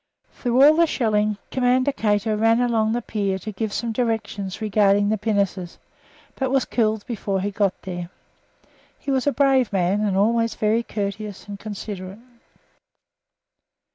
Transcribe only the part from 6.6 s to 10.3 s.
killed before he got there. He was a brave man, and